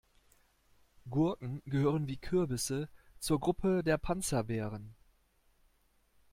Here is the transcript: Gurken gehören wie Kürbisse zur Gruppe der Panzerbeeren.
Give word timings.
Gurken 1.11 1.61
gehören 1.67 2.07
wie 2.07 2.17
Kürbisse 2.17 2.89
zur 3.19 3.39
Gruppe 3.39 3.83
der 3.83 3.99
Panzerbeeren. 3.99 4.95